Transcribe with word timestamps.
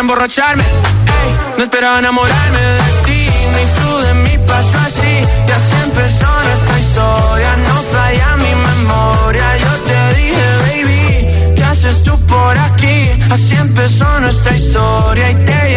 emborracharme, 0.00 0.64
no 1.56 1.62
esperaba 1.62 1.98
enamorarme 1.98 2.58
de 2.58 2.90
ti, 3.04 3.28
ni 3.54 3.64
tú 3.76 3.98
de 3.98 4.14
mí 4.14 4.38
pasó 4.46 4.78
así. 4.78 5.14
Y 5.46 5.50
así 5.50 5.74
empezó 5.84 6.26
nuestra 6.42 6.78
historia, 6.78 7.56
no 7.68 7.74
falla 7.92 8.36
mi 8.38 8.54
memoria. 8.54 9.56
Yo 9.58 9.72
te 9.88 10.14
dije, 10.18 10.46
baby, 10.64 11.54
¿qué 11.54 11.64
haces 11.64 12.02
tú 12.02 12.18
por 12.26 12.58
aquí? 12.58 13.10
Así 13.30 13.54
empezó 13.54 14.20
nuestra 14.20 14.56
historia 14.56 15.30
y 15.30 15.34
te 15.44 15.69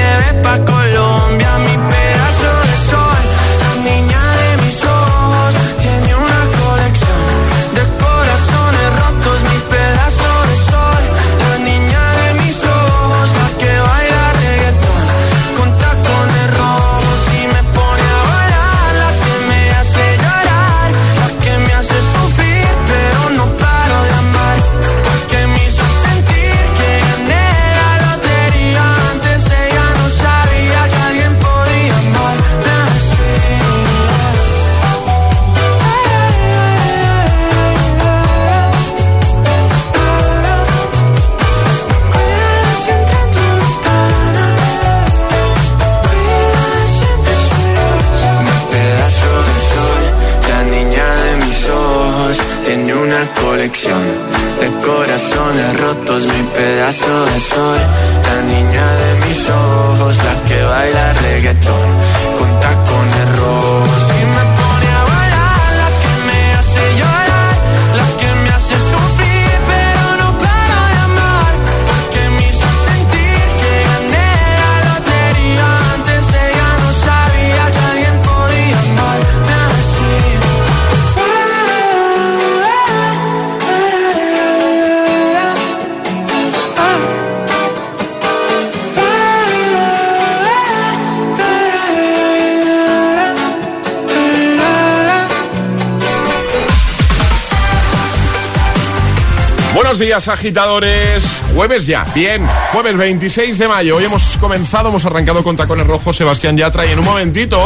agitadores. 100.27 101.43
Jueves 101.53 101.87
ya, 101.87 102.05
bien. 102.13 102.45
Jueves 102.71 102.97
26 102.97 103.57
de 103.57 103.67
mayo. 103.67 103.97
Hoy 103.97 104.05
hemos 104.05 104.37
comenzado, 104.37 104.89
hemos 104.89 105.05
arrancado 105.05 105.43
con 105.43 105.55
tacones 105.55 105.87
rojos, 105.87 106.15
Sebastián 106.15 106.57
Yatra. 106.57 106.85
Y 106.85 106.91
en 106.91 106.99
un 106.99 107.05
momentito, 107.05 107.59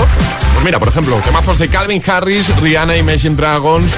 pues 0.54 0.66
mira, 0.66 0.80
por 0.80 0.90
ejemplo, 0.90 1.20
temazos 1.24 1.58
de 1.60 1.70
Calvin 1.70 2.02
Harris, 2.06 2.56
Rihanna, 2.62 2.98
Imagine 2.98 3.36
Dragons, 3.36 3.96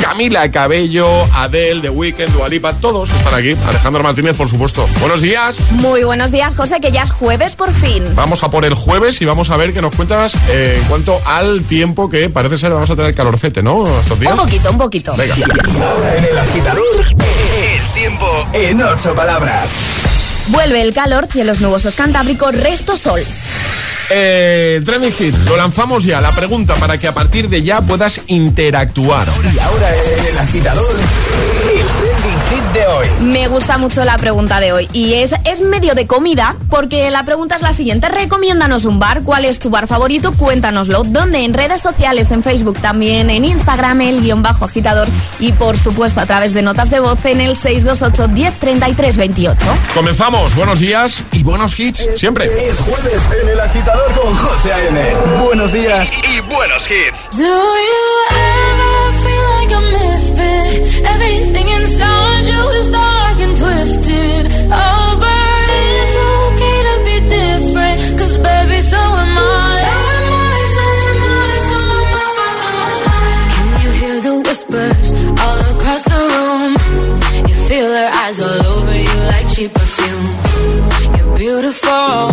Camila 0.00 0.50
Cabello, 0.50 1.06
Adele, 1.34 1.82
The 1.82 1.90
Weeknd, 1.90 2.32
Dualipa, 2.32 2.72
todos 2.74 3.10
están 3.10 3.34
aquí. 3.34 3.56
Alejandro 3.66 4.02
Martínez, 4.02 4.36
por 4.36 4.48
supuesto. 4.48 4.88
Buenos 5.00 5.20
días. 5.20 5.72
Muy 5.72 6.04
buenos 6.04 6.32
días, 6.32 6.54
José, 6.54 6.80
que 6.80 6.90
ya 6.90 7.02
es 7.02 7.10
jueves 7.10 7.54
por 7.54 7.72
fin. 7.72 8.04
Vamos 8.14 8.42
a 8.42 8.50
por 8.50 8.64
el 8.64 8.74
jueves 8.74 9.20
y 9.20 9.24
vamos 9.24 9.50
a 9.50 9.56
ver 9.56 9.72
qué 9.72 9.80
nos 9.80 9.94
cuentas 9.94 10.34
eh, 10.48 10.78
en 10.80 10.84
cuanto 10.88 11.20
al 11.26 11.64
tiempo 11.64 12.08
que 12.08 12.28
parece 12.30 12.58
ser 12.58 12.72
vamos 12.72 12.90
a 12.90 12.96
tener 12.96 13.14
calorcete, 13.14 13.62
¿no? 13.62 13.86
Estos 14.00 14.18
días. 14.18 14.32
Un 14.32 14.38
poquito, 14.38 14.70
un 14.70 14.78
poquito. 14.78 15.16
Venga. 15.16 15.34
Ahora 15.34 16.16
en 16.16 16.24
el 16.24 16.38
agitador, 16.38 17.06
el 17.06 17.94
tiempo 17.94 18.46
en 18.52 18.82
ocho 18.82 19.14
palabras. 19.14 19.70
Vuelve 20.48 20.80
el 20.82 20.92
calor, 20.92 21.26
cielos 21.30 21.60
nubosos 21.60 21.94
cantábricos, 21.94 22.54
resto 22.56 22.96
sol. 22.96 23.22
Eh, 24.12 24.82
Trending 24.84 25.12
Hit, 25.12 25.36
lo 25.46 25.56
lanzamos 25.56 26.04
ya. 26.04 26.20
La 26.20 26.32
pregunta 26.32 26.74
para 26.74 26.98
que 26.98 27.06
a 27.06 27.12
partir 27.12 27.48
de 27.48 27.62
ya 27.62 27.80
puedas 27.80 28.20
interactuar. 28.26 29.28
Y 29.54 29.58
ahora 29.58 29.88
el 30.28 30.38
agitador, 30.38 30.96
el 32.50 32.56
trending 32.56 32.64
hit 32.64 32.72
de 32.72 32.86
hoy. 32.86 33.06
Me 33.20 33.48
gusta 33.48 33.78
mucho 33.78 34.04
la 34.04 34.16
pregunta 34.18 34.60
de 34.60 34.72
hoy 34.72 34.88
y 34.92 35.14
es, 35.14 35.34
es 35.44 35.60
medio 35.60 35.94
de 35.94 36.06
comida 36.06 36.56
porque 36.68 37.10
la 37.10 37.24
pregunta 37.24 37.56
es 37.56 37.62
la 37.62 37.72
siguiente. 37.72 38.08
Recomiéndanos 38.08 38.84
un 38.84 38.98
bar. 38.98 39.22
¿Cuál 39.22 39.44
es 39.44 39.58
tu 39.58 39.70
bar 39.70 39.86
favorito? 39.86 40.32
Cuéntanoslo. 40.32 41.04
¿Dónde? 41.04 41.44
En 41.44 41.54
redes 41.54 41.80
sociales, 41.80 42.30
en 42.30 42.42
Facebook 42.42 42.78
también, 42.80 43.30
en 43.30 43.44
Instagram, 43.44 44.00
el 44.02 44.22
guion 44.22 44.42
bajo 44.42 44.64
agitador 44.64 45.08
y 45.38 45.52
por 45.52 45.76
supuesto 45.76 46.20
a 46.20 46.26
través 46.26 46.54
de 46.54 46.62
notas 46.62 46.90
de 46.90 47.00
voz 47.00 47.24
en 47.24 47.40
el 47.40 47.56
628 47.56 48.28
10 48.28 48.54
33 48.58 49.16
28. 49.16 49.66
Comenzamos. 49.94 50.54
Buenos 50.54 50.80
días 50.80 51.22
y 51.32 51.42
buenos 51.42 51.78
hits 51.78 52.08
siempre. 52.16 52.68
Es 52.68 52.78
jueves 52.80 53.22
en 53.42 53.48
el 53.48 53.60
agitador 53.60 54.12
con 54.12 54.34
José 54.36 54.72
A.M. 54.72 55.00
Buenos 55.44 55.72
días 55.72 56.10
y 56.14 56.40
buenos 56.40 56.88
hits. 56.90 57.28
Do 57.36 57.44
you 57.44 58.00
ever 58.30 59.12
feel 59.22 59.50
like 59.58 59.74
a 59.74 59.80
misfit? 59.80 61.04
Everything 61.06 61.68
inside 61.68 62.19
beautiful, 81.70 82.32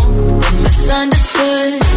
misunderstood. 0.63 1.96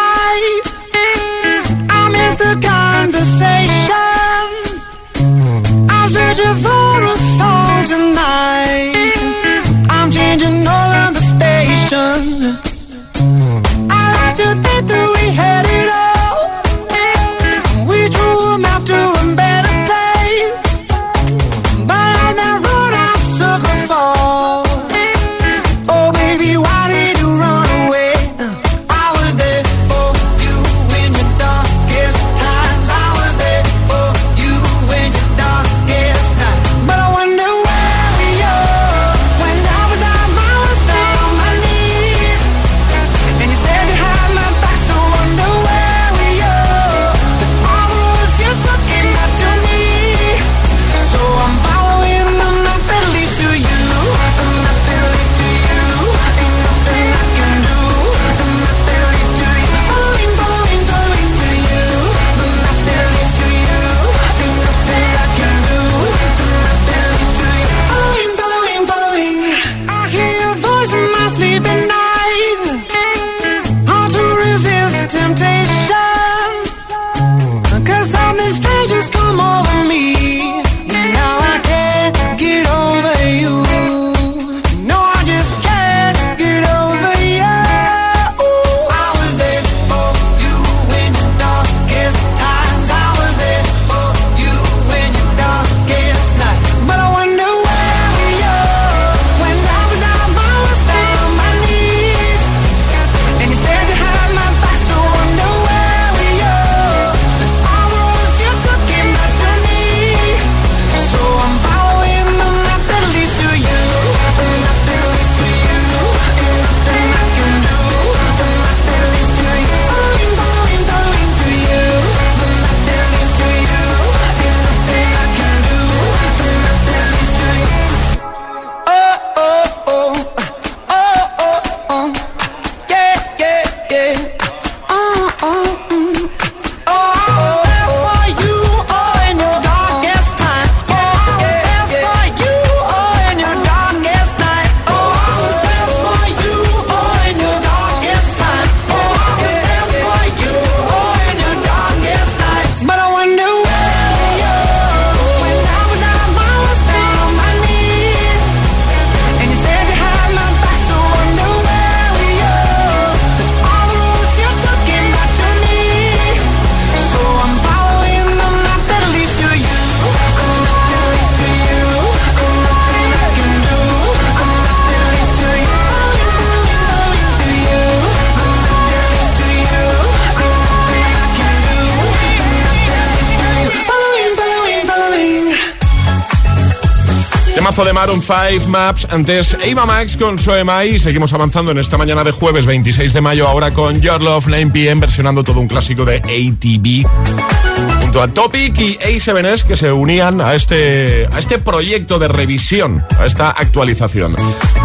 Temazo 187.71 187.85
de 187.85 187.93
Maroon 187.93 188.21
5 188.21 188.67
Maps. 188.67 189.07
Antes 189.09 189.55
Eva 189.63 189.85
Max 189.85 190.17
con 190.17 190.37
Soemai. 190.37 190.99
Seguimos 190.99 191.31
avanzando 191.31 191.71
en 191.71 191.77
esta 191.77 191.97
mañana 191.97 192.21
de 192.21 192.33
jueves 192.33 192.65
26 192.65 193.13
de 193.13 193.21
mayo. 193.21 193.47
Ahora 193.47 193.71
con 193.71 194.01
Your 194.01 194.21
Love 194.21 194.47
9 194.47 194.71
PM 194.73 194.99
versionando 194.99 195.41
todo 195.41 195.61
un 195.61 195.69
clásico 195.69 196.03
de 196.03 196.17
ATV 196.17 197.90
junto 198.11 198.23
a 198.23 198.27
Topic 198.27 198.77
y 198.77 198.97
A7S 198.97 199.63
que 199.63 199.77
se 199.77 199.89
unían 199.89 200.41
a 200.41 200.53
este, 200.53 201.29
a 201.31 201.39
este 201.39 201.59
proyecto 201.59 202.19
de 202.19 202.27
revisión, 202.27 203.05
a 203.17 203.25
esta 203.25 203.51
actualización. 203.51 204.35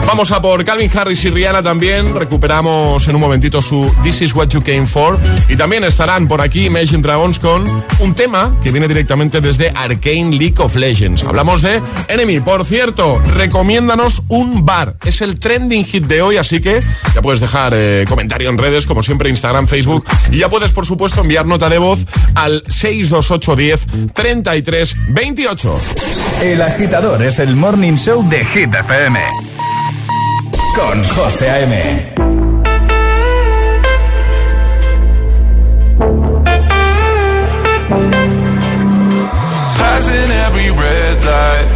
Vamos 0.06 0.30
a 0.30 0.40
por 0.40 0.64
Calvin 0.64 0.88
Harris 0.96 1.24
y 1.24 1.30
Rihanna 1.30 1.60
también. 1.60 2.14
Recuperamos 2.14 3.08
en 3.08 3.16
un 3.16 3.20
momentito 3.20 3.60
su 3.60 3.92
This 4.04 4.22
Is 4.22 4.34
What 4.34 4.50
You 4.50 4.62
Came 4.62 4.86
For. 4.86 5.18
Y 5.48 5.56
también 5.56 5.82
estarán 5.82 6.28
por 6.28 6.40
aquí 6.40 6.66
Imagine 6.66 7.02
Dragons 7.02 7.40
con 7.40 7.84
un 7.98 8.14
tema 8.14 8.54
que 8.62 8.70
viene 8.70 8.86
directamente 8.86 9.40
desde 9.40 9.70
Arcane 9.70 10.30
League 10.30 10.54
of 10.58 10.76
Legends. 10.76 11.24
Hablamos 11.24 11.62
de 11.62 11.82
Enemy. 12.06 12.38
Por 12.40 12.64
cierto, 12.64 13.20
recomiéndanos 13.34 14.22
un 14.28 14.64
bar. 14.64 14.96
Es 15.04 15.20
el 15.20 15.40
trending 15.40 15.84
hit 15.84 16.04
de 16.04 16.22
hoy, 16.22 16.36
así 16.36 16.60
que 16.60 16.80
ya 17.12 17.22
puedes 17.22 17.40
dejar 17.40 17.72
eh, 17.74 18.04
comentario 18.08 18.48
en 18.50 18.58
redes, 18.58 18.86
como 18.86 19.02
siempre, 19.02 19.28
Instagram, 19.30 19.66
Facebook. 19.66 20.04
Y 20.30 20.38
ya 20.38 20.48
puedes, 20.48 20.70
por 20.70 20.86
supuesto, 20.86 21.22
enviar 21.22 21.44
nota 21.46 21.68
de 21.68 21.78
voz 21.78 22.06
al 22.36 22.62
62810 23.22 24.12
33 24.12 24.96
28. 25.08 25.80
El 26.42 26.62
agitador 26.62 27.22
es 27.22 27.38
el 27.38 27.56
morning 27.56 27.96
show 27.96 28.26
de 28.28 28.44
Hit 28.44 28.74
FM. 28.74 29.18
Con 30.74 31.02
José 31.08 31.50
A.M. 31.50 32.14
Passing 39.78 40.30
every 40.46 40.70
red 40.70 41.16
light. 41.24 41.68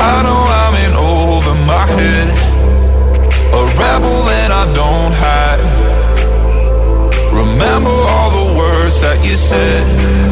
I 0.00 0.22
know 0.24 0.42
I'm 0.60 0.74
in 0.84 0.92
over 0.96 1.54
my 1.70 1.86
head. 1.96 2.28
A 3.58 3.62
rebel 3.82 4.28
and 4.40 4.52
I 4.52 4.64
don't 4.80 5.14
hide. 5.24 5.62
Remember 7.32 8.03
all 9.14 9.20
the 9.20 9.26
words 9.26 9.26
that 9.26 9.28
you 9.28 9.36
said. 9.36 10.23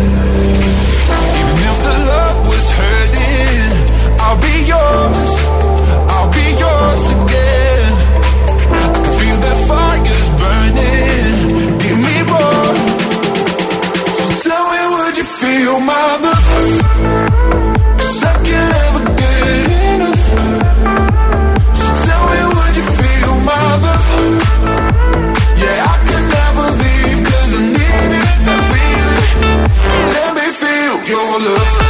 Your 31.41 31.49
love. 31.49 31.82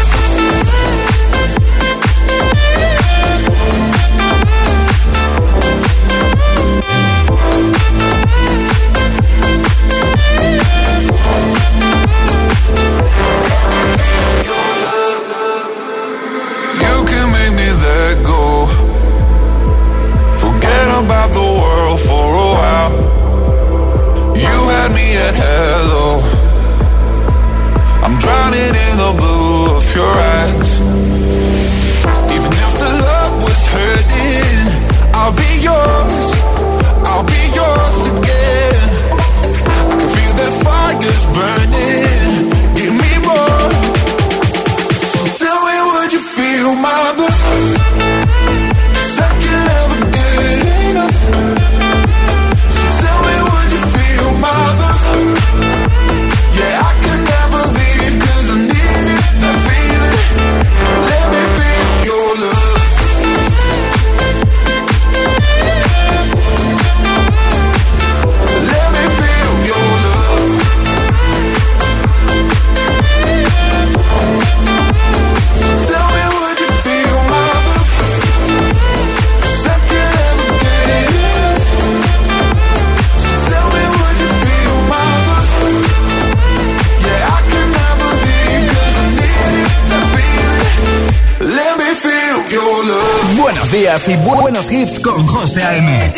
Buenos 94.62 94.71
hits 94.71 95.00
con 95.00 95.26
José 95.26 95.62
A.M. 95.62 96.12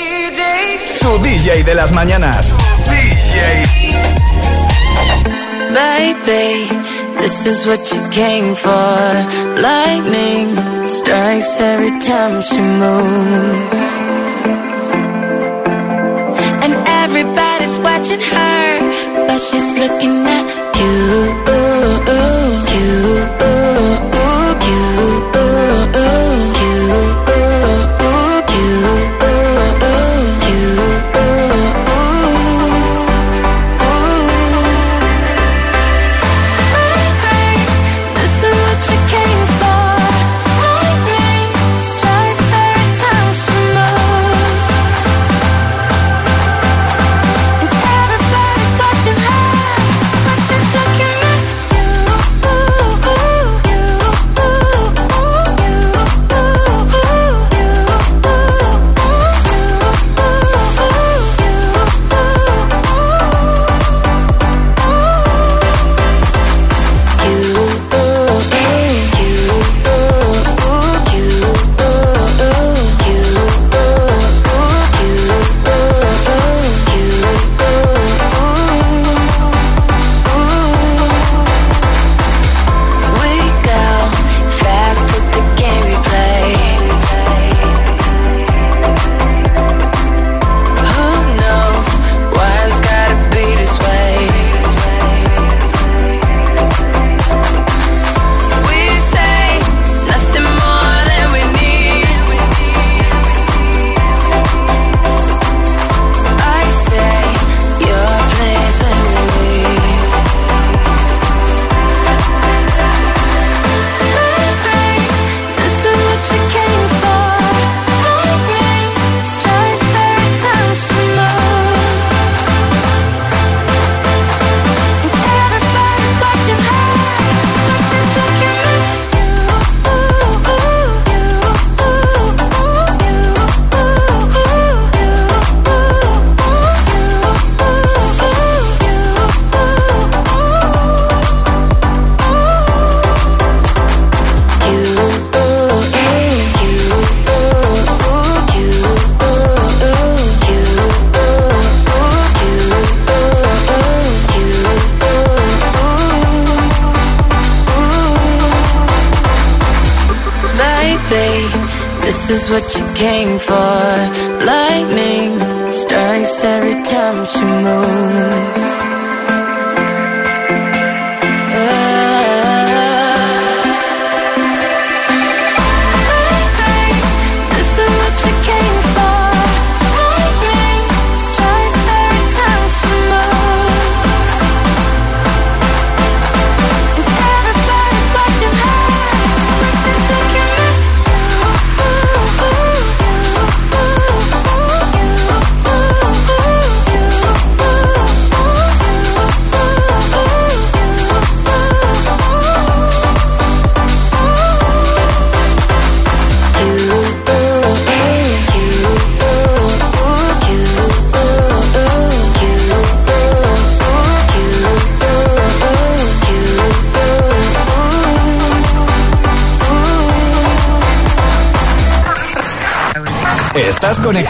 Tu 1.00 1.18
DJ 1.22 1.64
de 1.64 1.74
las 1.74 1.92
mañanas. 1.92 2.54
Baby, 5.74 6.68
this 7.18 7.46
is 7.46 7.66
what 7.66 7.80
you 7.92 8.00
came 8.10 8.54
for. 8.54 9.60
Lightning 9.60 10.56
strikes 10.86 11.58
every 11.60 11.98
time 12.00 12.42
she 12.42 12.60
moves. 12.60 13.80
And 16.62 16.74
everybody's 17.02 17.76
watching 17.78 18.20
her, 18.20 19.26
but 19.26 19.40
she's 19.40 19.78
looking 19.78 20.26
at. 20.26 20.44
You. 20.76 21.44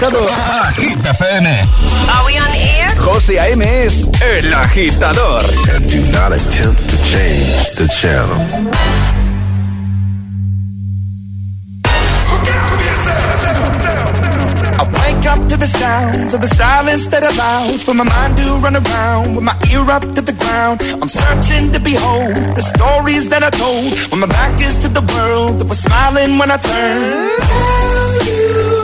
Estás 0.05 0.13
conectado 0.13 0.29
a 0.29 0.73
Hit 0.73 1.07
FM. 1.07 1.49
Are 2.09 2.27
we 2.27 2.39
on 2.39 2.51
the 2.53 2.59
air? 2.59 2.91
José 2.99 3.39
A.M. 3.39 3.63
es 3.63 4.11
el 4.21 4.53
agitador. 4.53 5.45
And 5.75 5.91
do 5.91 6.01
not 6.13 6.33
attempt 6.33 6.91
to 6.91 6.97
change 7.05 7.71
the 7.77 7.89
channel. 7.89 8.37
I 14.77 14.85
wake 14.85 15.27
up 15.27 15.49
to 15.49 15.57
the 15.57 15.67
sounds 15.67 16.35
of 16.35 16.41
the 16.41 16.49
silence 16.49 17.07
that 17.07 17.23
allows 17.23 17.83
for 17.83 17.95
my 17.95 18.05
mind 18.05 18.37
to 18.37 18.57
run 18.63 18.77
around 18.77 19.37
with 19.37 19.45
my 19.45 19.57
ear 19.73 19.91
up 19.91 20.03
to 20.03 20.21
the 20.21 20.33
ground. 20.33 20.83
I'm 21.01 21.09
searching 21.09 21.73
to 21.73 21.81
behold 21.81 22.35
the 22.57 22.63
stories 22.63 23.29
that 23.31 23.43
I 23.43 23.51
told 23.51 23.99
when 24.11 24.21
my 24.21 24.27
back 24.27 24.61
is 24.61 24.79
to 24.81 24.89
the 24.89 25.03
world 25.15 25.61
that 25.61 25.67
was 25.67 25.79
smiling 25.79 26.37
when 26.39 26.51
I 26.51 26.57
turned. 26.59 27.43
Tell 27.43 28.27
you 28.27 28.84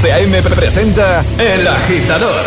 José 0.00 0.14
A.M. 0.14 0.40
presenta 0.42 1.22
El 1.38 1.66
Agitador. 1.66 2.46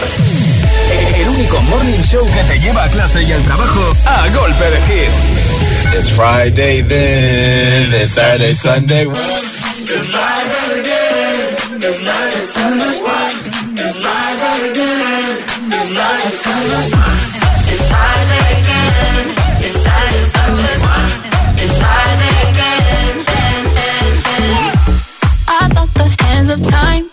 El 1.16 1.30
único 1.30 1.62
morning 1.62 2.02
show 2.02 2.26
que 2.32 2.44
te 2.46 2.60
lleva 2.60 2.84
a 2.84 2.90
clase 2.90 3.22
y 3.22 3.32
al 3.32 3.44
trabajo 3.44 3.94
a 4.08 4.28
golpe 4.30 4.72
de 4.72 4.80
hits. 4.90 5.94
It's 5.94 6.10
Friday 6.10 6.82
then, 6.82 7.94
it's 7.94 8.14
Saturday, 8.14 8.56
Sunday. 8.56 9.06
It's 9.06 9.14
again. 10.14 11.54
It's 11.78 12.02
Sunday. 19.86 20.74
It's 21.62 21.78
again. 22.50 23.26
I 25.48 25.70
thought 25.70 25.94
the 25.94 26.08
hands 26.24 26.50
of 26.50 26.60
time 26.68 27.13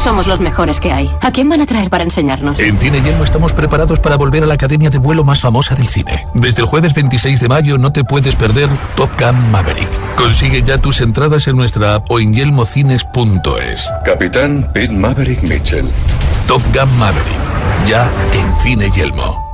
Somos 0.00 0.26
los 0.26 0.40
mejores 0.40 0.80
que 0.80 0.92
hay. 0.92 1.10
¿A 1.20 1.30
quién 1.30 1.50
van 1.50 1.60
a 1.60 1.66
traer 1.66 1.90
para 1.90 2.04
enseñarnos? 2.04 2.58
En 2.58 2.78
Cine 2.78 3.02
Yelmo 3.02 3.22
estamos 3.22 3.52
preparados 3.52 4.00
para 4.00 4.16
volver 4.16 4.42
a 4.42 4.46
la 4.46 4.54
academia 4.54 4.88
de 4.88 4.96
vuelo 4.96 5.24
más 5.24 5.42
famosa 5.42 5.74
del 5.74 5.86
cine. 5.86 6.26
Desde 6.32 6.62
el 6.62 6.68
jueves 6.68 6.94
26 6.94 7.38
de 7.38 7.48
mayo 7.48 7.76
no 7.76 7.92
te 7.92 8.02
puedes 8.02 8.34
perder 8.34 8.70
Top 8.96 9.10
Gun 9.20 9.50
Maverick. 9.50 9.90
Consigue 10.16 10.62
ya 10.62 10.78
tus 10.78 11.02
entradas 11.02 11.48
en 11.48 11.56
nuestra 11.56 11.96
app 11.96 12.10
o 12.10 12.18
en 12.18 12.32
yelmocines.es. 12.32 13.90
Capitán 14.02 14.70
Pete 14.72 14.94
Maverick 14.94 15.42
Mitchell. 15.42 15.86
Top 16.46 16.62
Gun 16.74 16.98
Maverick. 16.98 17.26
Ya 17.86 18.10
en 18.32 18.56
Cine 18.56 18.90
Yelmo. 18.90 19.49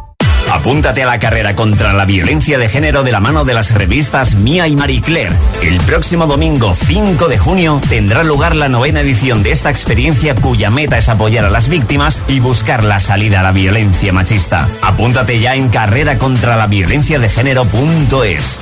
Apúntate 0.50 1.02
a 1.02 1.06
la 1.06 1.18
carrera 1.18 1.54
contra 1.54 1.92
la 1.92 2.04
violencia 2.04 2.58
de 2.58 2.68
género 2.68 3.02
de 3.02 3.12
la 3.12 3.20
mano 3.20 3.44
de 3.44 3.54
las 3.54 3.74
revistas 3.74 4.34
Mía 4.34 4.68
y 4.68 4.76
Marie 4.76 5.00
Claire. 5.00 5.36
El 5.62 5.78
próximo 5.80 6.26
domingo 6.26 6.74
5 6.74 7.28
de 7.28 7.38
junio 7.38 7.80
tendrá 7.88 8.24
lugar 8.24 8.56
la 8.56 8.68
novena 8.68 9.00
edición 9.00 9.42
de 9.42 9.52
esta 9.52 9.70
experiencia 9.70 10.34
cuya 10.34 10.70
meta 10.70 10.98
es 10.98 11.08
apoyar 11.08 11.44
a 11.44 11.50
las 11.50 11.68
víctimas 11.68 12.20
y 12.28 12.40
buscar 12.40 12.84
la 12.84 13.00
salida 13.00 13.40
a 13.40 13.42
la 13.42 13.52
violencia 13.52 14.12
machista. 14.12 14.68
Apúntate 14.82 15.40
ya 15.40 15.54
en 15.54 15.68
carrera 15.68 16.18
contra 16.18 16.56
la 16.56 16.66
violencia 16.66 17.18
de 17.18 17.28
género.es. 17.28 18.60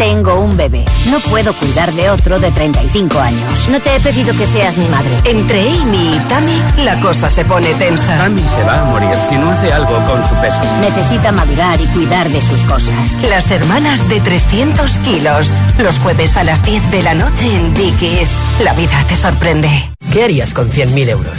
Tengo 0.00 0.40
un 0.40 0.56
bebé. 0.56 0.82
No 1.10 1.20
puedo 1.20 1.52
cuidar 1.52 1.92
de 1.92 2.08
otro 2.08 2.40
de 2.40 2.50
35 2.50 3.20
años. 3.20 3.68
No 3.68 3.80
te 3.80 3.94
he 3.94 4.00
pedido 4.00 4.34
que 4.34 4.46
seas 4.46 4.78
mi 4.78 4.86
madre. 4.86 5.10
Entre 5.24 5.60
Amy 5.60 6.14
y 6.16 6.18
Tammy, 6.26 6.84
la 6.84 6.98
cosa 7.00 7.28
se 7.28 7.44
pone 7.44 7.74
tensa. 7.74 8.16
Tammy 8.16 8.42
se 8.48 8.62
va 8.62 8.80
a 8.80 8.84
morir 8.84 9.10
si 9.28 9.34
no 9.36 9.50
hace 9.50 9.70
algo 9.70 10.02
con 10.06 10.24
su 10.24 10.34
peso. 10.36 10.58
Necesita 10.80 11.32
madurar 11.32 11.78
y 11.82 11.84
cuidar 11.88 12.26
de 12.30 12.40
sus 12.40 12.62
cosas. 12.62 13.18
Las 13.28 13.50
hermanas 13.50 14.08
de 14.08 14.20
300 14.20 14.90
kilos. 15.00 15.48
Los 15.76 15.98
jueves 15.98 16.38
a 16.38 16.44
las 16.44 16.64
10 16.64 16.90
de 16.90 17.02
la 17.02 17.12
noche 17.12 17.54
en 17.54 17.74
Dickies. 17.74 18.30
La 18.64 18.72
vida 18.72 19.04
te 19.06 19.16
sorprende. 19.16 19.68
¿Qué 20.10 20.24
harías 20.24 20.54
con 20.54 20.70
100.000 20.70 21.10
euros? 21.10 21.36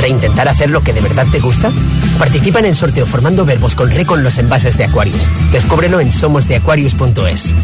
¿Reintentar 0.00 0.46
hacer 0.46 0.70
lo 0.70 0.80
que 0.84 0.92
de 0.92 1.00
verdad 1.00 1.26
te 1.32 1.40
gusta? 1.40 1.72
Participa 2.20 2.60
en 2.60 2.66
el 2.66 2.76
sorteo 2.76 3.04
formando 3.04 3.44
verbos 3.44 3.74
con 3.74 3.90
re 3.90 4.06
con 4.06 4.22
los 4.22 4.38
envases 4.38 4.76
de 4.78 4.84
Aquarius. 4.84 5.28
Descúbrelo 5.50 5.98
en 5.98 6.12
somosdeaquarius.es. 6.12 7.56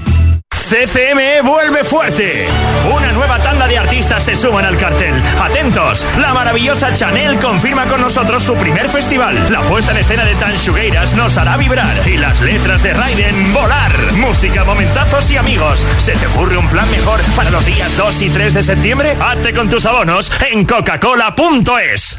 CCME 0.73 1.43
vuelve 1.43 1.85
fuerte. 1.85 2.49
Una 2.91 3.13
nueva 3.13 3.39
tanda 3.41 3.67
de 3.67 3.77
artistas 3.77 4.25
se 4.25 4.35
suman 4.35 4.65
al 4.65 4.79
cartel. 4.79 5.13
Atentos, 5.39 6.07
la 6.17 6.33
maravillosa 6.33 6.95
Chanel 6.95 7.39
confirma 7.39 7.85
con 7.85 8.01
nosotros 8.01 8.43
su 8.43 8.55
primer 8.55 8.89
festival. 8.89 9.53
La 9.53 9.61
puesta 9.61 9.93
en 9.93 9.99
escena 9.99 10.25
de 10.25 10.35
Tan 10.37 10.57
Shugueiras 10.57 11.13
nos 11.15 11.37
hará 11.37 11.59
vibrar 11.59 12.09
y 12.09 12.17
las 12.17 12.41
letras 12.41 12.83
de 12.83 12.95
Raiden 12.95 13.53
volar. 13.53 13.93
Música, 14.13 14.65
momentazos 14.65 15.31
y 15.31 15.37
amigos. 15.37 15.85
¿Se 15.99 16.13
te 16.13 16.27
ocurre 16.29 16.57
un 16.57 16.69
plan 16.69 16.91
mejor 16.91 17.21
para 17.37 17.51
los 17.51 17.67
días 17.67 17.95
2 17.99 18.23
y 18.23 18.31
3 18.31 18.55
de 18.55 18.63
septiembre? 18.63 19.15
Hazte 19.21 19.53
con 19.53 19.69
tus 19.69 19.85
abonos 19.85 20.33
en 20.51 20.65
coca-cola.es. 20.65 22.19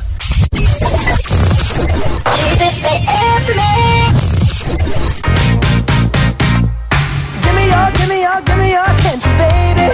Me 7.63 7.69
your, 7.69 7.91
give 7.91 8.09
me 8.09 8.17
your, 8.21 8.41
give 8.41 8.57
me 8.57 8.69
your 8.71 8.83
attention, 8.83 9.31
baby. 9.39 9.87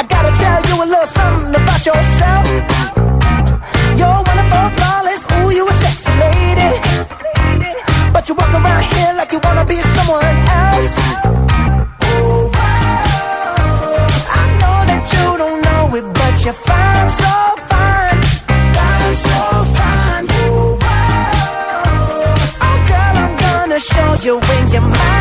I 0.00 0.02
gotta 0.08 0.32
tell 0.42 0.60
you 0.68 0.76
a 0.82 0.86
little 0.92 1.06
something 1.06 1.54
about 1.54 1.86
yourself. 1.86 2.46
You're 3.98 4.22
our 4.58 4.70
flawless, 4.76 5.22
ooh, 5.32 5.50
you 5.50 5.64
a 5.68 5.72
sexy 5.84 6.12
lady. 6.24 6.70
But 8.12 8.28
you 8.28 8.34
walk 8.34 8.52
around 8.52 8.84
here 8.92 9.12
like 9.16 9.30
you 9.32 9.40
wanna 9.44 9.64
be 9.64 9.76
someone 9.96 10.36
else. 10.62 10.94
Ooh, 12.10 12.50
I 14.40 14.44
know 14.60 14.78
that 14.90 15.04
you 15.14 15.26
don't 15.42 15.60
know 15.66 15.96
it, 15.98 16.06
but 16.18 16.34
you're 16.44 16.60
fine, 16.68 17.08
so 17.22 17.32
fine. 17.70 18.18
Fine, 18.74 19.14
so 19.28 19.38
fine. 19.78 20.24
Ooh, 20.24 20.78
oh, 22.66 22.76
girl, 22.88 23.14
I'm 23.22 23.32
gonna 23.44 23.78
show 23.78 24.10
you 24.26 24.34
when 24.48 24.62
you're 24.72 24.82
mine, 24.82 25.17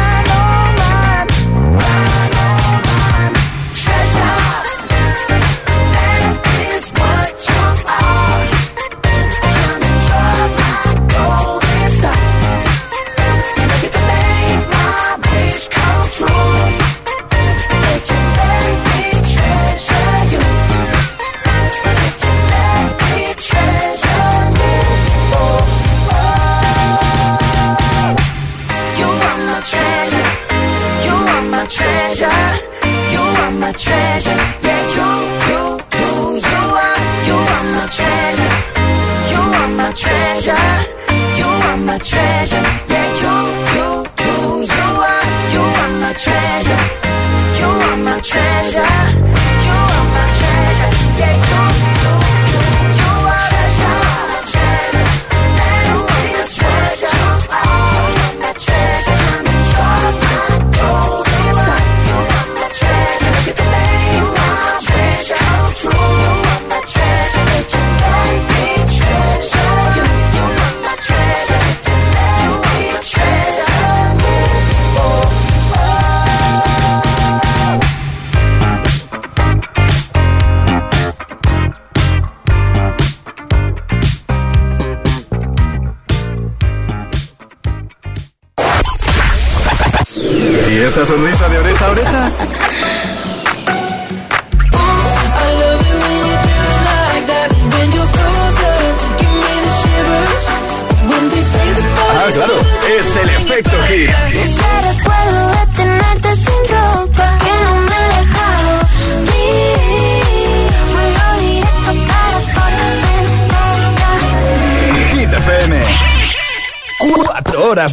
my 34.25 34.57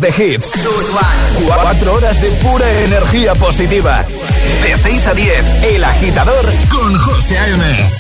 de 0.05 0.35
hits. 0.35 0.53
Cuatro 1.47 1.95
horas 1.95 2.21
de 2.21 2.29
pura 2.43 2.71
energía 2.83 3.35
positiva. 3.35 4.05
De 4.63 4.77
6 4.77 5.07
a 5.07 5.15
10, 5.15 5.65
El 5.65 5.83
Agitador 5.83 6.45
con 6.71 6.99
José 6.99 7.39
A.M. 7.39 7.91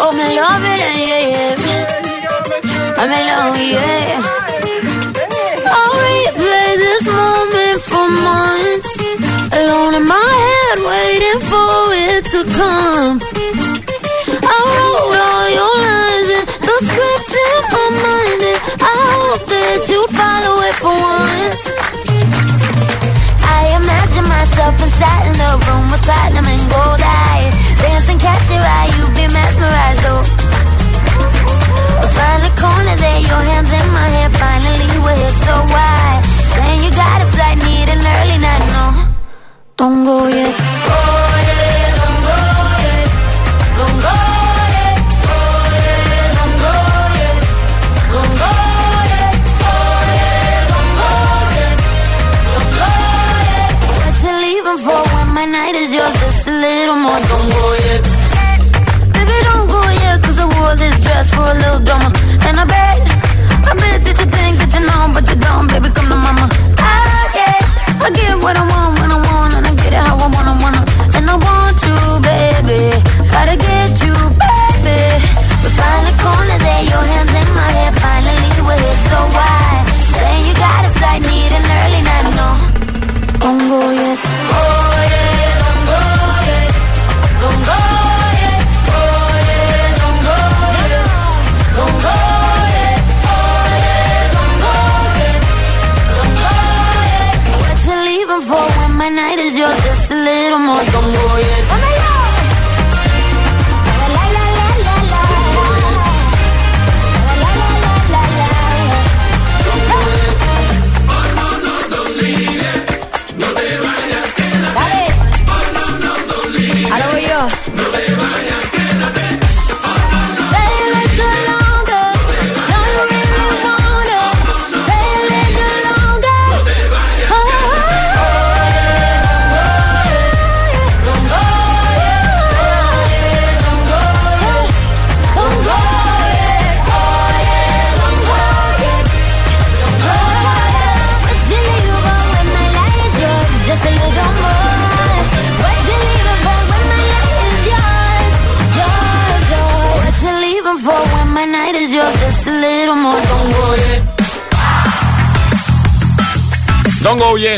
Oh, 0.00 0.12
me 0.12 0.34
love 0.34 0.64
it, 0.64 0.78
yeah, 0.80 1.20
yeah. 1.28 1.54
Oh, 2.96 3.00
I'm 3.00 3.12
in 3.12 3.26
love, 3.26 3.56
yeah. 3.60 4.22
I'll 5.66 5.94
replay 6.08 6.76
this 6.76 7.06
moment 7.06 7.80
for 7.80 8.08
months. 8.08 8.98
Alone 9.52 9.94
in 9.94 10.06
my 10.06 10.30
head, 10.46 10.78
waiting 10.90 11.40
for 11.48 11.94
it 11.94 12.24
to 12.24 12.44
come. 12.54 13.23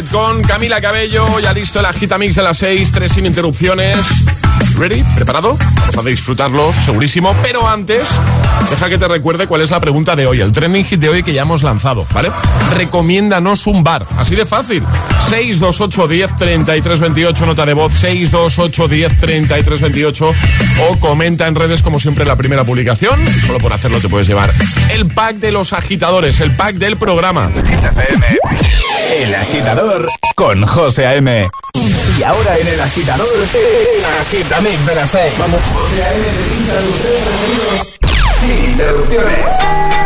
Con 0.04 0.42
Camila 0.42 0.78
Cabello. 0.80 1.38
Ya 1.40 1.54
listo 1.54 1.80
el 1.80 1.86
Agitamix 1.86 2.34
de 2.34 2.42
las 2.42 2.58
6, 2.58 2.92
3 2.92 3.10
sin 3.10 3.24
interrupciones. 3.24 3.96
¿Ready? 4.76 5.02
¿Preparado? 5.14 5.56
Vamos 5.56 5.96
a 5.96 6.02
disfrutarlo, 6.02 6.70
segurísimo. 6.84 7.34
Pero 7.42 7.66
antes, 7.66 8.04
deja 8.68 8.90
que 8.90 8.98
te 8.98 9.08
recuerde 9.08 9.46
cuál 9.46 9.62
es 9.62 9.70
la 9.70 9.80
pregunta 9.80 10.14
de 10.14 10.26
hoy, 10.26 10.42
el 10.42 10.52
trending 10.52 10.84
hit 10.84 11.00
de 11.00 11.08
hoy 11.08 11.22
que 11.22 11.32
ya 11.32 11.42
hemos 11.42 11.62
lanzado, 11.62 12.06
¿vale? 12.12 12.30
Recomiéndanos 12.74 13.66
un 13.66 13.82
bar, 13.82 14.06
así 14.18 14.34
de 14.34 14.44
fácil. 14.44 14.82
628 15.28 16.08
10 16.08 16.36
33 16.36 17.00
28, 17.00 17.46
nota 17.46 17.66
de 17.66 17.74
voz 17.74 17.92
628 17.94 18.88
10 18.88 19.20
33 19.20 19.80
28 19.80 20.34
o 20.88 21.00
comenta 21.00 21.46
en 21.46 21.54
redes 21.54 21.82
como 21.82 21.98
siempre 21.98 22.22
en 22.22 22.28
la 22.28 22.36
primera 22.36 22.64
publicación. 22.64 23.18
Solo 23.46 23.58
por 23.58 23.72
hacerlo 23.72 24.00
te 24.00 24.08
puedes 24.08 24.28
llevar 24.28 24.52
el 24.90 25.06
pack 25.06 25.36
de 25.36 25.52
los 25.52 25.72
agitadores, 25.72 26.40
el 26.40 26.54
pack 26.54 26.76
del 26.76 26.96
programa. 26.96 27.50
El 29.12 29.34
agitador 29.34 30.06
con 30.34 30.66
José 30.66 31.06
A.M. 31.06 31.48
Y 32.18 32.22
ahora 32.22 32.58
en 32.58 32.68
el 32.68 32.80
agitador, 32.80 33.28
el 33.28 34.04
agitamix 34.04 34.86
de 34.86 34.94
las 34.94 35.10
6. 35.10 35.32
Vamos. 35.38 35.60
José 35.72 36.04
A.M. 36.04 36.24
Sin 38.40 38.70
interrupciones. 38.70 40.05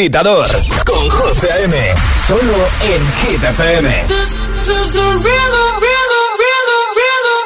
Agitador 0.00 0.48
con 0.86 1.10
José 1.10 1.52
A.M. 1.52 1.76
Solo 2.26 2.56
en 2.80 3.02
Hit 3.20 3.44
FM. 3.44 4.04
This, 4.08 4.30
this 4.64 4.92
the 4.96 5.06
rhythm, 5.24 5.68
rhythm, 5.84 6.26
rhythm, 6.40 6.84
rhythm. 7.00 7.42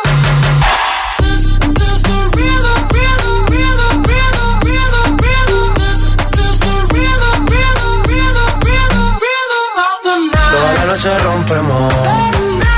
This, 1.18 1.42
this 1.74 1.98
the 2.06 2.18
rhythm, 2.38 2.78
rhythm, 2.94 3.38
rhythm, 3.50 3.94
rhythm, 4.06 4.50
rhythm, 4.62 5.08
rhythm. 5.18 5.66
This, 5.82 5.98
this 6.30 6.56
the 6.62 6.76
rhythm, 6.94 7.38
rhythm, 7.50 7.94
rhythm, 8.06 8.50
rhythm, 8.62 9.06
rhythm 9.24 9.66
of 9.86 9.98
the 10.06 10.14
night. 10.30 10.54
Toda 10.54 10.70
la 10.78 10.84
noche 10.92 11.10
rompemos, 11.26 11.94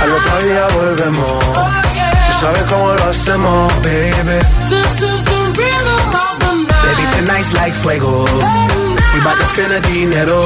al 0.01 0.11
otro 0.17 0.35
día 0.47 0.65
volvemos. 0.73 1.45
Tú 1.45 2.33
sabes 2.41 2.63
cómo 2.71 2.95
lo 2.95 3.05
hacemos, 3.11 3.75
baby. 3.83 4.39
This 4.71 5.03
is 5.03 5.21
the 5.23 5.41
rhythm 5.61 6.17
of 6.17 6.35
the 6.41 6.53
night. 6.65 6.97
Baby, 6.97 7.05
tonight's 7.19 7.53
like 7.53 7.75
fuego. 7.75 8.25
Bout 9.47 9.55
to 9.55 9.55
spend 9.55 9.73
the 9.73 9.81
dinero. 9.89 10.41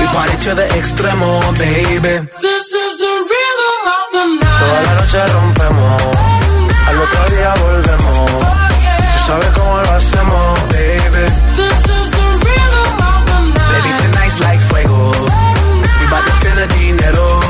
We 0.00 0.06
party 0.12 0.36
to 0.44 0.54
the 0.54 0.66
extremo, 0.78 1.40
baby. 1.56 2.14
This 2.42 2.66
is 2.72 2.92
the 2.98 3.12
rhythm 3.30 3.80
of 3.96 4.06
the 4.12 4.24
night. 4.42 4.60
Toda 4.60 4.80
la 4.86 4.92
noche 5.00 5.20
rompemos, 5.32 6.02
al 6.88 6.96
otro 7.00 7.22
día 7.34 7.54
volvemos. 7.62 8.30
Tú 9.12 9.18
sabes 9.26 9.48
cómo 9.54 9.80
lo 9.82 9.90
hacemos, 9.92 10.60
baby. 10.68 11.24
This 11.56 11.80
is 11.96 12.10
the 12.10 12.26
rhythm 12.44 12.92
of 13.12 13.20
the 13.30 13.38
night. 13.56 13.70
Baby, 13.72 13.90
tonight's 14.02 14.40
like 14.40 14.60
fuego. 14.60 15.12
We 16.00 16.04
bout 16.10 16.24
to 16.24 16.32
spend 16.40 16.58
the 16.58 16.66
dinero. 16.76 17.40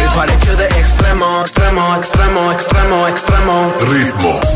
We 0.00 0.06
party 0.14 0.36
to 0.46 0.56
the 0.56 0.68
extremo, 0.80 1.42
extremo, 1.42 1.96
extremo, 1.98 2.52
extremo, 2.54 3.08
extremo. 3.08 3.56
Ritmo. 3.90 4.55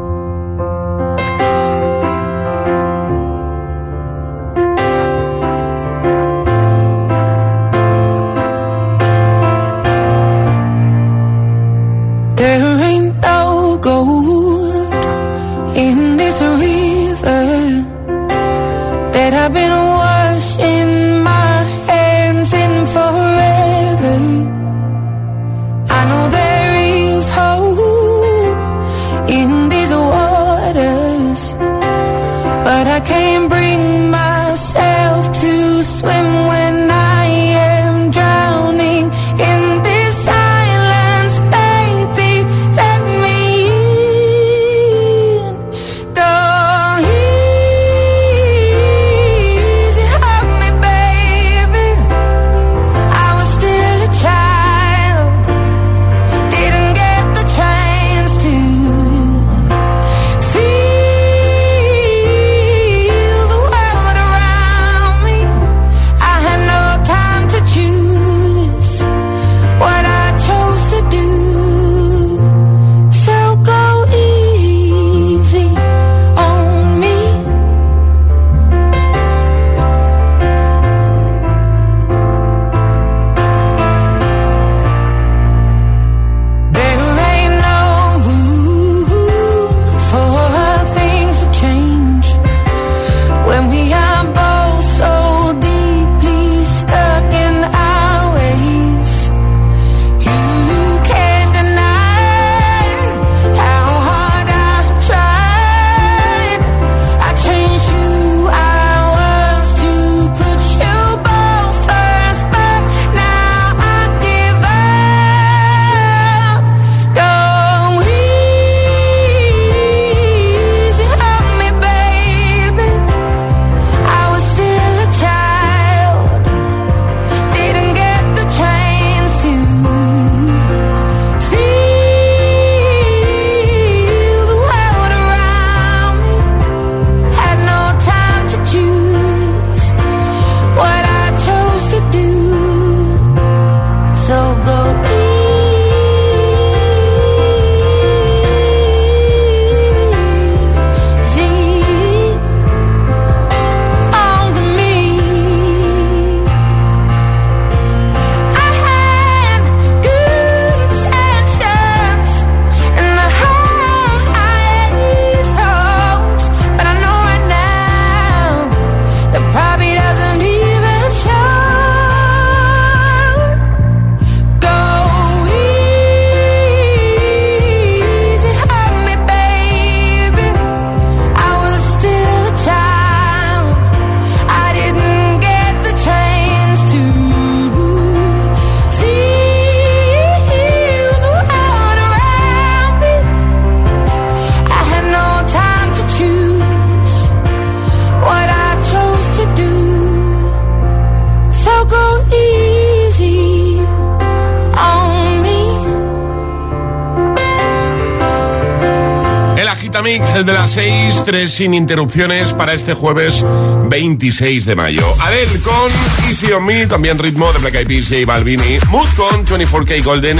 Sin 211.61 211.75
interrupciones 211.75 212.53
para 212.53 212.73
este 212.73 212.95
jueves 212.95 213.45
26 213.87 214.65
de 214.65 214.75
mayo. 214.75 215.05
Adel 215.19 215.61
con 215.61 215.91
Easy 216.27 216.51
on 216.53 216.65
Me, 216.65 216.87
también 216.87 217.19
ritmo 217.19 217.53
de 217.53 217.59
Black 217.59 217.75
Eyed 217.75 217.87
Peas 217.87 218.09
y 218.09 218.25
Balvini. 218.25 218.79
Mood 218.89 219.07
con 219.15 219.45
24K 219.45 220.03
Golden 220.03 220.39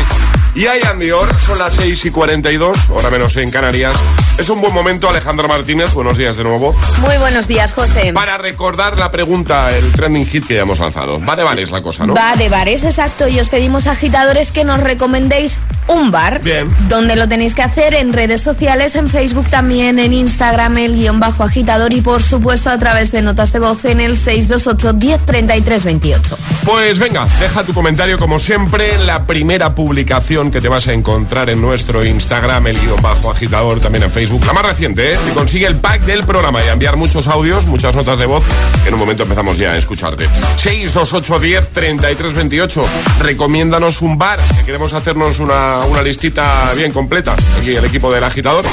y 0.56 0.64
I 0.64 0.82
Am 0.90 1.00
Dior. 1.00 1.40
Son 1.40 1.58
las 1.58 1.74
6 1.74 2.06
y 2.06 2.12
42, 2.12 2.90
hora 2.90 3.10
menos 3.10 3.36
en 3.38 3.50
Canarias. 3.52 3.94
Es 4.38 4.50
un 4.50 4.62
buen 4.62 4.74
momento, 4.74 5.10
Alejandro 5.10 5.48
Martínez. 5.48 5.94
Buenos 5.94 6.18
días 6.18 6.36
de 6.38 6.44
nuevo. 6.44 6.76
Muy 7.00 7.18
buenos 7.18 7.48
días, 7.48 7.74
José. 7.74 8.12
Para 8.14 8.38
recordar 8.38 8.98
la 8.98 9.12
pregunta, 9.12 9.70
el 9.76 9.92
trending 9.92 10.26
hit 10.26 10.46
que 10.46 10.56
ya 10.56 10.62
hemos 10.62 10.80
lanzado. 10.80 11.20
Va 11.24 11.36
de 11.36 11.44
bares 11.44 11.72
la 11.72 11.82
cosa, 11.82 12.06
¿no? 12.06 12.14
Va 12.14 12.36
de 12.36 12.50
bares, 12.50 12.84
exacto. 12.84 13.28
Y 13.28 13.40
os 13.40 13.50
pedimos, 13.50 13.88
agitadores, 13.88 14.52
que 14.52 14.64
nos 14.64 14.80
recomendéis 14.80 15.60
un 15.88 16.12
bar. 16.12 16.42
Bien. 16.42 16.70
Donde 16.88 17.16
lo 17.16 17.28
tenéis 17.28 17.56
que 17.56 17.62
hacer 17.62 17.94
en 17.94 18.14
redes 18.14 18.42
sociales, 18.42 18.96
en 18.96 19.10
Facebook 19.10 19.50
también, 19.50 20.00
en 20.00 20.14
Instagram, 20.14 20.78
el 20.78 20.96
guion 20.96 21.20
bajo 21.20 21.44
agitador 21.44 21.94
y 21.94 22.02
por 22.02 22.22
supuesto 22.22 22.70
a 22.70 22.78
través 22.78 23.12
de 23.12 23.22
notas 23.22 23.52
de 23.52 23.60
voz 23.60 23.86
en 23.86 24.00
el 24.00 24.18
628 24.18 24.94
1033 24.94 25.84
28. 25.84 26.38
Pues 26.66 27.00
venga, 27.00 27.28
deja 27.40 27.64
tu 27.64 27.74
comentario 27.74 28.18
como 28.18 28.40
siempre 28.40 28.96
en 28.96 29.06
la 29.06 29.26
primera 29.26 29.76
publicación 29.76 30.41
que 30.50 30.62
te 30.62 30.70
vas 30.70 30.88
a 30.88 30.94
encontrar 30.94 31.50
en 31.50 31.62
nuestro 31.62 32.04
Instagram, 32.04 32.68
el 32.68 32.80
guion 32.80 33.02
bajo 33.02 33.30
agitador, 33.30 33.80
también 33.80 34.06
en 34.06 34.12
Facebook. 34.12 34.44
La 34.46 34.54
más 34.54 34.66
reciente, 34.66 35.14
¿eh? 35.14 35.18
Si 35.24 35.32
consigue 35.32 35.68
el 35.68 35.76
pack 35.76 36.02
del 36.06 36.24
programa 36.24 36.60
y 36.66 36.70
enviar 36.70 36.96
muchos 36.96 37.28
audios, 37.28 37.68
muchas 37.68 37.96
notas 37.96 38.18
de 38.18 38.26
voz, 38.26 38.44
en 38.88 38.94
un 38.94 39.00
momento 39.00 39.24
empezamos 39.24 39.58
ya 39.58 39.74
a 39.74 39.78
escucharte. 39.78 40.28
628 40.58 41.40
10 41.40 41.70
33 41.70 42.34
28. 42.34 42.82
Recomiéndanos 43.20 44.02
un 44.02 44.18
bar, 44.18 44.40
que 44.58 44.66
queremos 44.66 44.94
hacernos 44.94 45.40
una 45.40 45.52
una, 45.86 46.02
listita 46.02 46.72
bien 46.76 46.92
completa. 46.92 47.36
Aquí 47.58 47.76
el 47.76 47.86
equipo 47.86 48.12
del 48.12 48.24
agitador. 48.24 48.66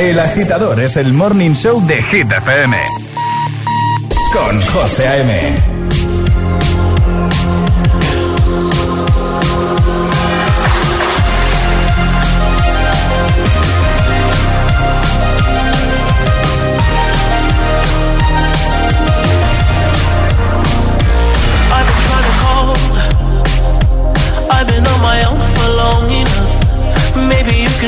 El 0.00 0.18
agitador 0.18 0.80
es 0.80 0.96
el 0.96 1.12
morning 1.12 1.52
show 1.52 1.84
de 1.86 2.02
Hit 2.02 2.30
FM. 2.30 2.76
Con 4.32 4.60
José 4.66 5.08
A.M. 5.08 5.81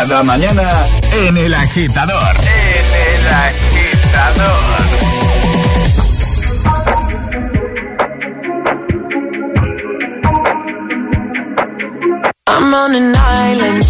Cada 0.00 0.22
mañana 0.22 0.66
en 1.12 1.36
el 1.36 1.52
agitador. 1.52 2.34
En 2.40 2.86
el 3.06 3.26
agitador. 3.34 4.80
I'm 12.46 12.72
on 12.72 12.94
an 12.94 13.14
island 13.14 13.89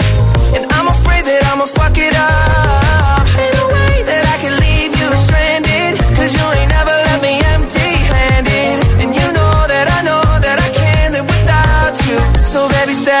And 0.55 0.65
I'm 0.77 0.87
afraid 0.87 1.23
that 1.29 1.41
I'ma 1.51 1.65
fuck 1.65 1.95
it 1.97 2.15
up. 2.15 3.23
Ain't 3.41 3.55
no 3.59 3.65
way 3.77 3.93
that 4.09 4.23
I 4.33 4.37
can 4.43 4.53
leave 4.65 4.91
you 5.01 5.07
stranded. 5.25 5.93
Cause 6.17 6.31
you 6.37 6.45
ain't 6.59 6.71
never 6.77 6.95
left 7.07 7.21
me 7.27 7.33
empty 7.55 7.91
handed. 8.15 8.77
And 9.01 9.09
you 9.19 9.27
know 9.37 9.55
that 9.73 9.87
I 9.97 9.99
know 10.07 10.23
that 10.45 10.57
I 10.67 10.69
can't 10.79 11.11
live 11.15 11.27
without 11.35 11.95
you. 12.07 12.17
So 12.51 12.59
baby, 12.75 12.93
stay. 12.93 13.20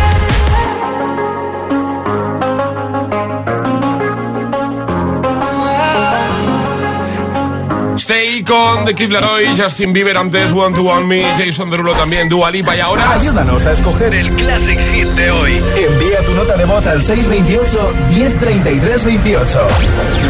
Con 8.51 8.83
The 8.83 8.93
Kid 8.93 9.11
Laroi, 9.11 9.47
Justin 9.55 9.93
Bieber 9.93 10.17
antes, 10.17 10.51
One 10.51 10.75
to 10.75 10.81
One 10.83 11.05
Me, 11.05 11.23
Jason 11.37 11.69
Derulo 11.69 11.93
también, 11.93 12.27
Dua 12.27 12.51
Lipa 12.51 12.75
y 12.75 12.81
ahora... 12.81 13.13
Ayúdanos 13.13 13.65
a 13.65 13.71
escoger 13.71 14.13
el 14.13 14.29
Classic 14.31 14.77
Hit 14.77 15.07
de 15.07 15.31
hoy. 15.31 15.63
Envía 15.77 16.25
tu 16.25 16.33
nota 16.33 16.57
de 16.57 16.65
voz 16.65 16.85
al 16.85 17.01
628 17.01 17.93
1033 18.09 19.03
28. 19.05 19.67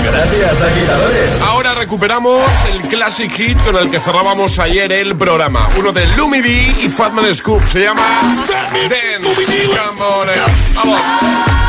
Gracias, 0.04 0.62
agitadores. 0.62 1.42
Ahora 1.48 1.74
recuperamos 1.74 2.46
el 2.72 2.84
Classic 2.90 3.32
Hit 3.32 3.58
con 3.64 3.76
el 3.76 3.90
que 3.90 4.00
cerrábamos 4.00 4.60
ayer 4.60 4.92
el 4.92 5.16
programa. 5.16 5.68
Uno 5.80 5.92
de 5.92 6.06
Lumi 6.16 6.42
B 6.42 6.76
y 6.84 6.90
Fatman 6.90 7.34
Scoop. 7.34 7.66
Se 7.66 7.80
llama. 7.80 8.04
Come 9.88 10.02
on, 10.04 10.30
eh. 10.30 10.34
Vamos. 10.76 11.61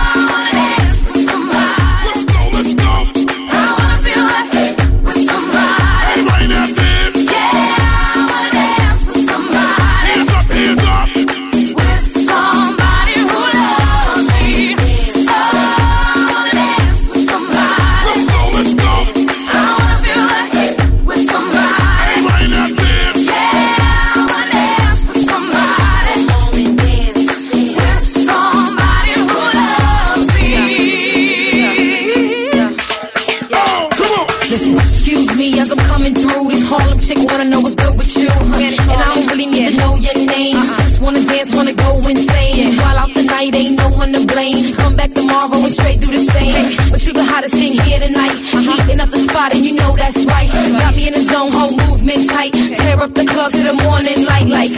Tomorrow 45.33 45.65
and 45.65 45.73
straight 45.73 46.01
through 46.01 46.15
the 46.15 46.31
same. 46.31 46.77
But 46.91 47.07
you 47.07 47.13
the 47.13 47.25
hottest 47.25 47.55
thing 47.55 47.73
here 47.73 47.99
tonight. 47.99 48.37
Heating 48.69 49.01
up 49.01 49.11
the 49.11 49.19
spot 49.19 49.55
and 49.55 49.65
you 49.65 49.75
know 49.75 49.97
that's 49.97 50.25
right. 50.27 50.51
Got 50.53 50.95
me 50.95 51.09
in 51.09 51.15
the 51.15 51.21
zone, 51.21 51.53
whole 51.53 51.73
movement 51.73 52.29
tight. 52.29 52.53
Tear 52.53 53.01
up 53.01 53.13
the 53.13 53.25
club 53.25 53.53
to 53.53 53.63
the 53.63 53.75
morning 53.83 54.25
light 54.27 54.49
like. 54.49 54.73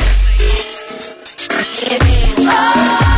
Tonight 1.84 3.13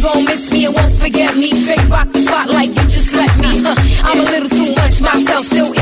And 0.00 0.14
gon' 0.14 0.24
miss 0.24 0.50
me 0.50 0.64
and 0.64 0.74
won't 0.74 0.94
forget 0.94 1.36
me. 1.36 1.50
Straight 1.52 1.86
rock 1.88 2.08
the 2.10 2.20
spot 2.20 2.48
like 2.48 2.68
you 2.68 2.88
just 2.88 3.12
let 3.12 3.36
me. 3.38 3.60
Huh. 3.60 3.74
I'm 4.02 4.20
a 4.20 4.22
little 4.22 4.48
too 4.48 4.72
much 4.74 5.00
myself, 5.02 5.44
still 5.44 5.79